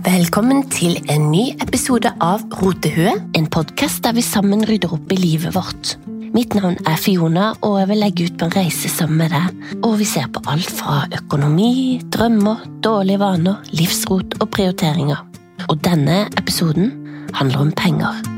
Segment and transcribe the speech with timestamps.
[0.00, 5.18] Velkommen til en ny episode av Rotehue, en podkast der vi sammen rydder opp i
[5.18, 5.90] livet vårt.
[6.32, 9.76] Mitt navn er Fiona, og jeg vil legge ut på en reise sammen med deg.
[9.84, 15.20] Og vi ser på alt fra økonomi, drømmer, dårlige vaner, livsrot og prioriteringer.
[15.68, 16.94] Og denne episoden
[17.36, 18.29] handler om penger.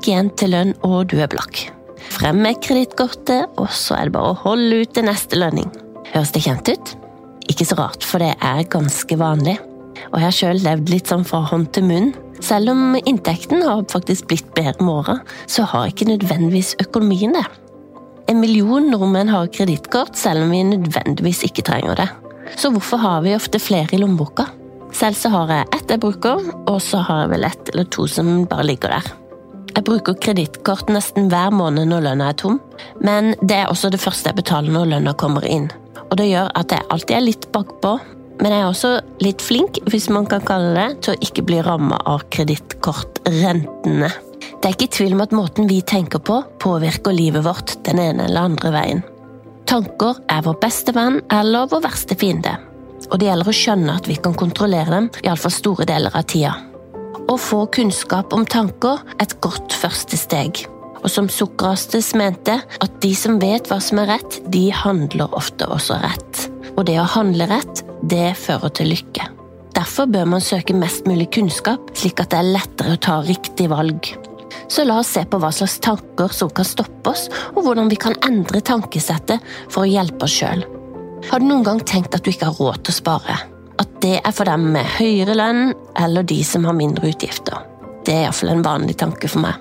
[0.00, 1.66] Uke igjen til lønn, og du er blakk.
[2.10, 5.68] Frem med kredittkortet, og så er det bare å holde ut til neste lønning.
[6.14, 6.94] Høres det kjent ut?
[7.52, 9.58] Ikke så rart, for det er ganske vanlig.
[10.08, 12.12] Og jeg har sjøl levd litt sånn fra hånd til munn.
[12.40, 17.44] Selv om inntekten har faktisk blitt bedre med åra, så har ikke nødvendigvis økonomien det.
[18.32, 22.08] En million nordmenn har kredittkort, selv om vi nødvendigvis ikke trenger det.
[22.56, 24.48] Så hvorfor har vi ofte flere i lommeboka?
[24.96, 28.08] Selv så har jeg ett jeg bruker, og så har jeg vel ett eller to
[28.10, 29.10] som bare ligger der.
[29.70, 32.58] Jeg bruker kredittkort nesten hver måned når lønna er tom,
[33.04, 35.68] men det er også det første jeg betaler når lønna kommer inn.
[36.08, 37.92] Og det gjør at jeg alltid er litt bakpå,
[38.40, 38.90] men jeg er også
[39.22, 44.10] litt flink, hvis man kan kalle det, til å ikke bli ramma av kredittkortrentene.
[44.60, 48.26] Det er ikke tvil om at måten vi tenker på, påvirker livet vårt den ene
[48.26, 49.04] eller andre veien.
[49.70, 52.56] Tanker er vår beste venn eller vår verste fiende,
[53.10, 56.56] og det gjelder å skjønne at vi kan kontrollere dem, iallfall store deler av tida.
[57.30, 60.64] Å få kunnskap om tanker er et godt første steg.
[60.98, 65.68] Og som Sokrastes mente, at de som vet hva som er rett, de handler ofte
[65.70, 66.40] også rett.
[66.74, 69.28] Og det å handle rett, det fører til lykke.
[69.78, 73.68] Derfor bør man søke mest mulig kunnskap, slik at det er lettere å ta riktig
[73.70, 74.10] valg.
[74.66, 78.00] Så la oss se på hva slags tanker som kan stoppe oss, og hvordan vi
[78.08, 79.38] kan endre tankesettet
[79.70, 80.66] for å hjelpe oss sjøl.
[81.30, 83.38] Har du noen gang tenkt at du ikke har råd til å spare?
[83.80, 87.62] At det er for dem med høyere lønn eller de som har mindre utgifter?
[88.04, 89.56] Det er iallfall en vanlig tanke for meg.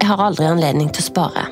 [0.00, 1.46] Jeg har aldri anledning til å spare.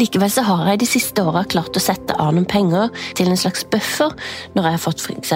[0.00, 3.38] Likevel så har jeg de siste åra klart å sette av noen penger til en
[3.38, 4.12] slags buffer
[4.56, 5.32] når jeg har fått f.eks.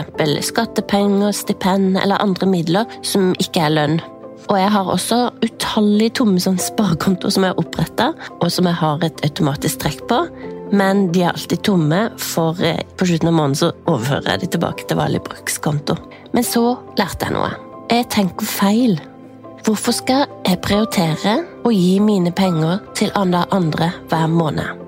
[0.51, 3.99] skattepenger, stipend eller andre midler som ikke er lønn.
[4.47, 8.79] Og jeg har også utallige tomme sånn sparekontoer som jeg har oppretta, og som jeg
[8.79, 10.21] har et automatisk trekk på.
[10.75, 14.53] Men de er alltid tomme, for eh, på slutten av måneden så overfører jeg de
[14.57, 15.99] tilbake til vanlig brukskonto.
[16.35, 16.65] Men så
[16.99, 17.53] lærte jeg noe.
[17.93, 18.99] Jeg tenker feil.
[19.67, 24.83] Hvorfor skal jeg prioritere å gi mine penger til andre, andre hver måned?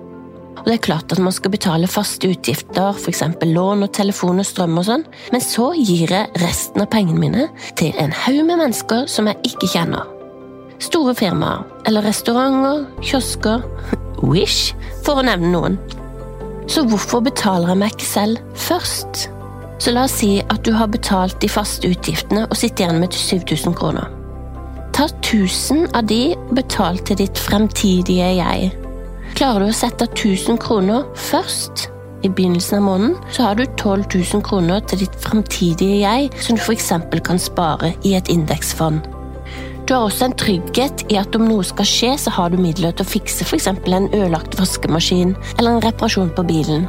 [0.59, 3.23] Og Det er klart at man skal betale faste utgifter, f.eks.
[3.47, 7.47] lån og telefon og strøm og sånn, men så gir jeg resten av pengene mine
[7.79, 10.11] til en haug med mennesker som jeg ikke kjenner.
[10.83, 13.65] Store firmaer, eller restauranter, kiosker,
[14.29, 14.75] Wish,
[15.09, 15.81] for å nevne noen.
[16.69, 19.29] Så hvorfor betaler jeg meg ikke selv først?
[19.81, 23.15] Så la oss si at du har betalt de faste utgiftene og sitter igjen med
[23.15, 24.11] 7000 kroner.
[24.93, 28.73] Ta 1000 av de og betal til ditt fremtidige jeg.
[29.39, 31.87] Klarer du å sette 1000 kroner først
[32.27, 36.59] i begynnelsen av måneden, så har du 12 000 kroner til ditt fremtidige jeg, som
[36.59, 36.91] du f.eks.
[37.25, 39.07] kan spare i et indeksfond.
[39.89, 42.93] Du har også en trygghet i at om noe skal skje, så har du midler
[42.93, 43.71] til å fikse f.eks.
[43.73, 46.85] en ødelagt vaskemaskin eller en reparasjon på bilen.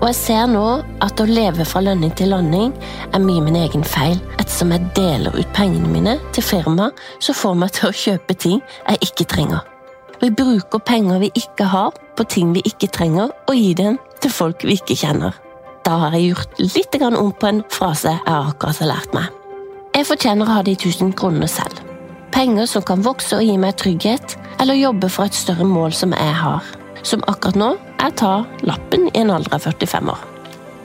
[0.00, 0.64] Og jeg ser nå
[1.06, 2.72] at å leve fra lønning til landing
[3.14, 6.88] er mye min egen feil, ettersom jeg deler ut pengene mine til firma
[7.22, 9.62] som får meg til å kjøpe ting jeg ikke trenger.
[10.18, 14.34] Vi bruker penger vi ikke har, på ting vi ikke trenger, og gir dem til
[14.34, 15.38] folk vi ikke kjenner.
[15.86, 19.30] Da har jeg gjort litt om på en frase jeg akkurat har lært meg.
[19.94, 21.91] Jeg fortjener å ha de 1000 kronene selv.
[22.32, 26.14] Penger som kan vokse og gi meg trygghet, eller jobbe for et større mål som
[26.16, 26.64] jeg har.
[27.02, 28.34] Som akkurat nå er ta
[28.66, 30.22] lappen i en alder av 45 år.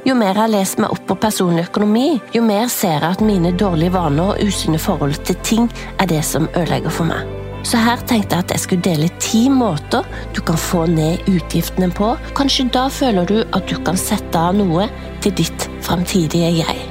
[0.07, 3.51] Jo mer jeg lest meg opp på personlig økonomi, jo mer ser jeg at mine
[3.59, 5.67] dårlige vaner og usunne forhold til ting
[5.99, 7.25] er det som ødelegger for meg.
[7.67, 11.89] Så her tenkte jeg at jeg skulle dele ti måter du kan få ned utgiftene
[11.91, 12.13] på.
[12.37, 14.87] Kanskje da føler du at du kan sette av noe
[15.25, 16.85] til ditt framtidige jeg.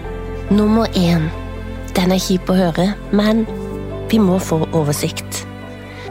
[0.50, 1.30] Nummer én.
[1.96, 3.46] Den er kjip å høre, men
[4.10, 5.44] vi må få oversikt.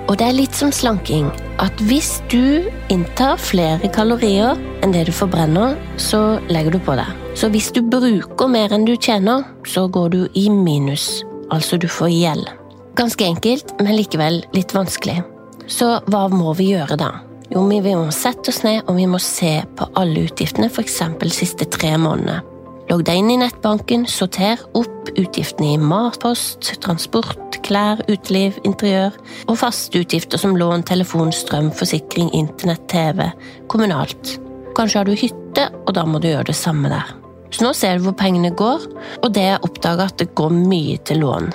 [0.06, 1.32] Og det er litt som slanking,
[1.64, 7.10] at hvis du inntar flere kalorier enn det du forbrenner, så legger du på deg.
[7.36, 11.24] Så hvis du bruker mer enn du tjener, så går du i minus.
[11.50, 12.52] Altså du får gjeld.
[12.96, 15.24] Ganske enkelt, men likevel litt vanskelig.
[15.68, 17.12] Så hva må vi gjøre da?
[17.50, 21.02] Jo, vi må sette oss ned og vi må se på alle utgiftene, f.eks.
[21.34, 22.42] siste tre månedene.
[22.86, 29.16] Logg deg inn i nettbanken, sorter opp utgiftene i matpost, transport, klær, uteliv, interiør
[29.48, 33.26] og faste utgifter som lån, telefon, strøm, forsikring, internett, TV,
[33.72, 34.36] kommunalt.
[34.78, 37.16] Kanskje har du hytte, og da må du gjøre det samme der.
[37.50, 38.86] Så nå ser du hvor pengene går,
[39.24, 41.54] og det jeg oppdager at det går mye til lån.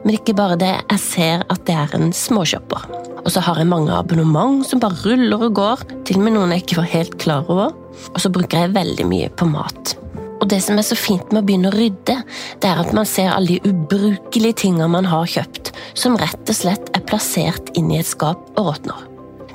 [0.00, 2.86] Men ikke bare det, jeg ser at det er en småshopper.
[3.20, 6.54] Og så har jeg mange abonnement som bare ruller og går, til og med noen
[6.54, 7.74] jeg ikke var helt klar over.
[8.14, 9.98] Og så bruker jeg veldig mye på mat.
[10.40, 12.16] Og det som er så fint med å begynne å rydde,
[12.62, 16.56] det er at man ser alle de ubrukelige tingene man har kjøpt, som rett og
[16.56, 19.06] slett er plassert inn i et skap og råtner.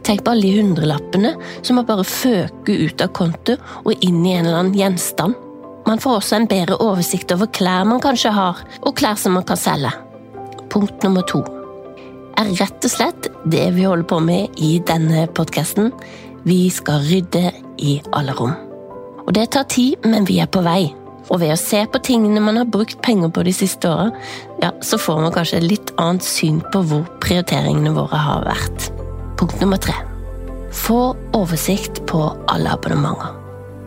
[0.06, 1.32] Tenk på alle de hundrelappene
[1.66, 5.34] som har bare føket ut av konto og inn i en eller annen gjenstand.
[5.86, 9.46] Man får også en bedre oversikt over klær man kanskje har, og klær som man
[9.50, 9.94] kan selge.
[10.70, 11.42] Punkt nummer to
[12.36, 15.94] er rett og slett det vi holder på med i denne podkasten.
[16.46, 17.50] Vi skal rydde
[17.82, 18.54] i alle rom.
[19.26, 20.94] Og det tar tid, men vi er på vei.
[21.34, 24.12] Og ved å se på tingene man har brukt penger på de siste åra,
[24.62, 28.92] ja, så får man kanskje et litt annet syn på hvor prioriteringene våre har vært.
[29.40, 29.96] Punkt nummer tre.
[30.76, 33.42] Få oversikt på alle abonnementer.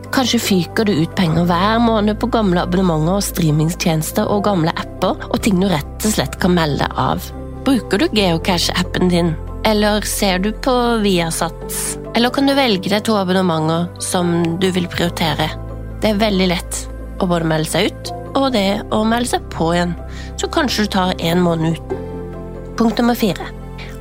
[0.09, 5.21] Kanskje fyker du ut penger hver måned på gamle abonnementer og streamingtjenester og gamle apper,
[5.29, 7.23] og ting du rett og slett kan melde av
[7.67, 9.33] Bruker du geocache-appen din?
[9.67, 12.08] Eller ser du på Viasat?
[12.15, 15.51] Eller kan du velge deg to abonnementer som du vil prioritere?
[15.99, 16.85] Det er veldig lett
[17.19, 19.95] å både melde seg ut og det å melde seg på igjen,
[20.39, 22.03] så kanskje du tar en måned uten.
[22.79, 23.47] Punkt nummer fire.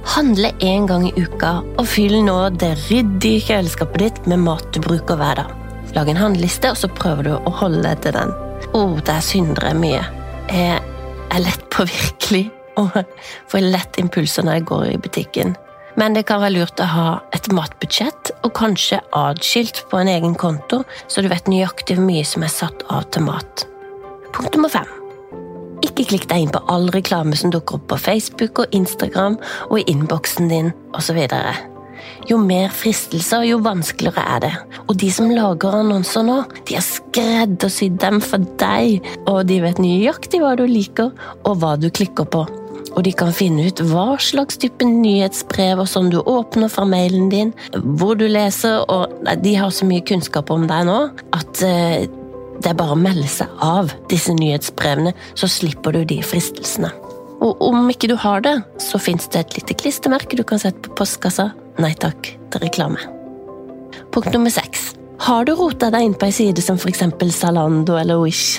[0.08, 4.80] Handle én gang i uka, og fyll nå det ryddige kjøleskapet ditt med mat du
[4.84, 5.54] bruker hver dag.
[5.96, 8.32] Lag en handleliste, og så prøver du å holde deg til den.
[8.68, 10.04] Å, oh, der synder jeg mye.
[10.52, 10.78] Jeg
[11.28, 12.46] er lett påvirkelig
[12.80, 13.00] og
[13.50, 15.56] får lett impulser når jeg går i butikken.
[15.98, 20.36] Men det kan være lurt å ha et matbudsjett, og kanskje adskilt på en egen
[20.38, 23.64] konto, så du vet nøyaktig hvor mye som er satt av til mat.
[24.36, 24.86] Punkt nummer fem.
[25.82, 29.38] Ikke klikk deg inn på all reklame som dukker opp på Facebook og Instagram
[29.70, 31.18] og i innboksen din osv.
[32.30, 34.52] Jo mer fristelser, jo vanskeligere er det.
[34.86, 39.82] Og de som lager annonser nå, de har skreddersydd dem for deg, og de vet
[39.82, 41.10] nøyaktig hva du liker,
[41.42, 42.46] og hva du klikker på
[42.98, 47.28] og de kan finne ut hva slags type nyhetsbrev og sånn du åpner fra mailen
[47.30, 47.52] din,
[48.00, 49.14] hvor du leser, og
[49.44, 50.96] de har så mye kunnskap om deg nå
[51.36, 52.08] at eh,
[52.58, 56.90] det er bare å melde seg av disse nyhetsbrevene, så slipper du de fristelsene.
[57.38, 60.82] Og om ikke du har det, så fins det et lite klistremerke du kan sette
[60.82, 61.52] på postkassa.
[61.78, 62.98] Nei takk til reklame.
[64.10, 64.90] Punkt nummer seks.
[65.22, 67.06] Har du rota deg inn på ei side som f.eks.
[67.38, 68.58] Zalando eller Wish?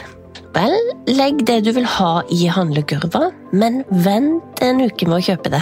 [1.09, 5.61] Legg det du vil ha i handlekurva, men vent en uke med å kjøpe det.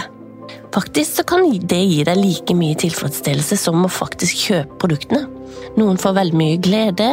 [0.74, 5.24] Faktisk så kan det gi deg like mye tilfredsstillelse som å faktisk kjøpe produktene.
[5.80, 7.08] Noen får veldig mye glede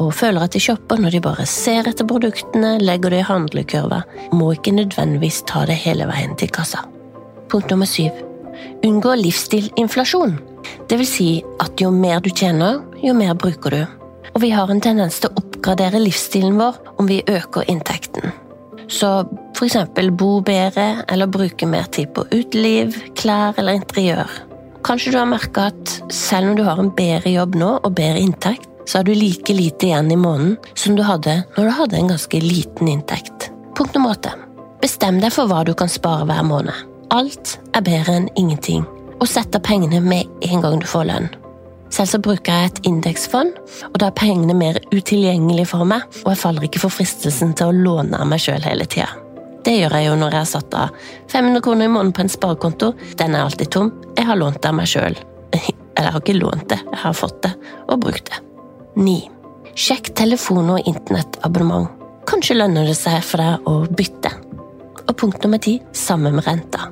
[0.00, 4.02] og føler at de shopper når de bare ser etter produktene, legger det i handlekurva,
[4.34, 6.82] må ikke nødvendigvis ta det hele veien til kassa.
[7.52, 8.16] Punkt nummer syv.
[8.84, 10.38] Unngå livsstilinflasjon.
[10.90, 11.28] Det vil si
[11.62, 13.82] at jo mer du tjener, jo mer bruker du.
[14.34, 18.32] Og vi har en tendens til å oppgradere livsstilen vår om vi øker inntekten.
[18.88, 19.24] Så
[19.64, 24.28] eksempel bo bedre, eller bruke mer tid på uteliv, klær eller interiør.
[24.84, 28.20] Kanskje du har merka at selv om du har en bedre jobb nå og bedre
[28.20, 31.96] inntekt, så har du like lite igjen i måneden som du hadde når du hadde
[31.96, 33.48] en ganske liten inntekt.
[33.74, 34.34] Punkt nummer åtte.
[34.84, 36.76] Bestem deg for hva du kan spare hver måned.
[37.08, 38.84] Alt er bedre enn ingenting.
[39.16, 41.32] Og sett av pengene med en gang du får lønn.
[41.94, 43.52] Selv så bruker jeg et indeksfond,
[43.86, 47.70] og da er pengene mer utilgjengelige for meg, og jeg faller ikke for fristelsen til
[47.70, 49.12] å låne av meg sjøl hele tida.
[49.64, 52.32] Det gjør jeg jo når jeg har satt av 500 kroner i måneden på en
[52.32, 52.90] sparekonto.
[53.16, 53.92] Den er alltid tom.
[54.12, 55.16] Jeg har lånt det av meg sjøl.
[55.54, 57.52] Eller jeg har ikke lånt det, jeg har fått det
[57.86, 58.42] og brukt det.
[58.98, 59.14] 9.
[59.86, 62.02] Sjekk telefon- og internettabonnement.
[62.28, 64.34] Kanskje lønner det seg for deg å bytte.
[65.06, 66.90] Og punkt nummer 10 sammen med renta.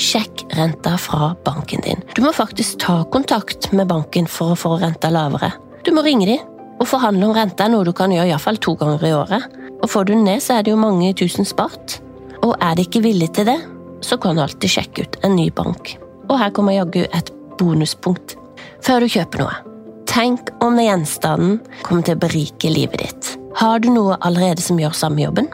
[0.00, 2.00] Sjekk renta fra banken din.
[2.14, 5.52] Du må faktisk ta kontakt med banken for å få renta lavere.
[5.84, 6.46] Du må ringe dem,
[6.80, 9.58] og forhandle om renta er noe du kan gjøre iallfall to ganger i året.
[9.80, 11.98] Og får du den ned, så er det jo mange tusen spart.
[12.40, 13.58] Og er de ikke villig til det,
[14.00, 15.98] så kan du alltid sjekke ut en ny bank.
[16.30, 18.38] Og her kommer jaggu et bonuspunkt.
[18.80, 19.60] Før du kjøper noe,
[20.08, 23.34] tenk om den gjenstanden kommer til å berike livet ditt.
[23.60, 25.52] Har du noe allerede som gjør samme jobben?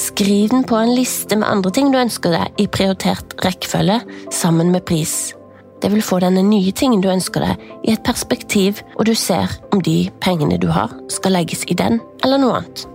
[0.00, 3.98] Skriv den på en liste med andre ting du ønsker deg i prioritert rekkefølge,
[4.32, 5.34] sammen med pris.
[5.80, 9.52] Det vil få denne nye tingen du ønsker deg, i et perspektiv, og du ser
[9.74, 12.86] om de pengene du har, skal legges i den eller noe annet.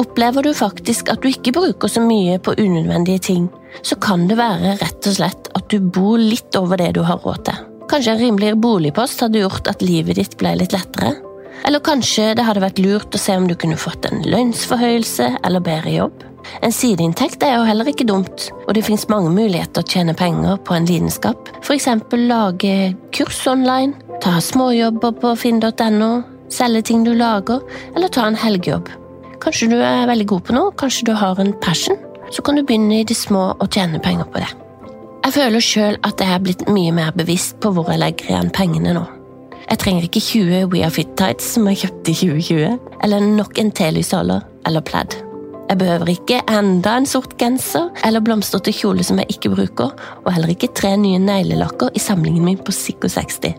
[0.00, 3.50] Opplever du faktisk at du ikke bruker så mye på unødvendige ting,
[3.84, 7.20] så kan det være rett og slett at du bor litt over det du har
[7.20, 7.66] råd til.
[7.90, 11.18] Kanskje en rimeligere boligpost hadde gjort at livet ditt ble litt lettere?
[11.68, 15.68] Eller kanskje det hadde vært lurt å se om du kunne fått en lønnsforhøyelse eller
[15.68, 16.29] bedre jobb?
[16.64, 20.58] En sideinntekt er jo heller ikke dumt, og det finnes mange muligheter å tjene penger
[20.66, 21.50] på en lidenskap.
[21.70, 26.10] Eksempel lage kurs online, ta småjobber på finn.no,
[26.52, 27.62] selge ting du lager,
[27.94, 28.90] eller ta en helgejobb.
[29.40, 31.96] Kanskje du er veldig god på noe, kanskje du har en passion,
[32.30, 34.50] så kan du begynne i det små og tjene penger på det.
[35.20, 38.52] Jeg føler sjøl at jeg er blitt mye mer bevisst på hvor jeg legger igjen
[38.56, 39.06] pengene nå.
[39.70, 43.60] Jeg trenger ikke 20 We Are Fit Tights som jeg kjøpte i 2020, eller nok
[43.62, 45.14] en telysholder eller pledd.
[45.70, 49.92] Jeg behøver ikke enda en sort genser eller blomstrete kjole som jeg ikke bruker,
[50.24, 53.52] og heller ikke tre nye neglelakker i samlingen min på Psycho 60.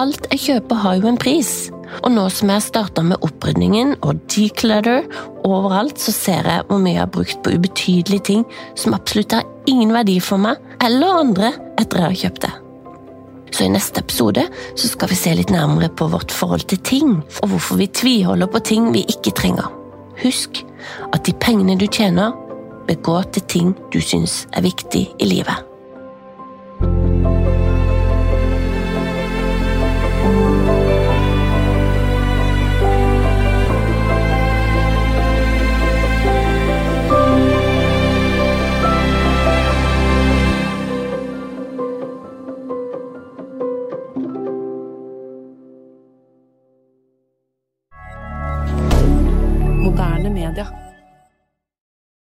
[0.00, 1.68] Alt jeg kjøper har jo en pris,
[2.00, 5.04] og nå som jeg har starta med opprydningen og declutter
[5.44, 8.46] overalt, så ser jeg hvor mye jeg har brukt på ubetydelige ting
[8.78, 12.54] som absolutt har ingen verdi for meg eller andre etter jeg har kjøpt det.
[13.50, 14.46] Så i neste episode
[14.78, 18.48] så skal vi se litt nærmere på vårt forhold til ting, og hvorfor vi tviholder
[18.48, 19.68] på ting vi ikke trenger.
[20.22, 20.64] Husk
[21.12, 22.36] at de pengene du tjener,
[22.88, 25.69] bør gå til ting du syns er viktig i livet.